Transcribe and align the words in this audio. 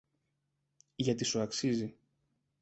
γιατί 0.95 1.23
σου 1.25 1.39
αξίζει. 1.41 1.97